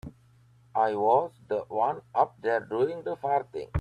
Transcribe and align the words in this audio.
I 0.73 0.95
was 0.95 1.29
the 1.47 1.59
one 1.67 2.01
up 2.15 2.35
there 2.41 2.61
doing 2.61 3.03
the 3.03 3.17
farting. 3.17 3.69